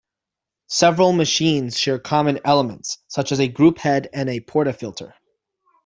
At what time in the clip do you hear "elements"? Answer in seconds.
2.43-2.97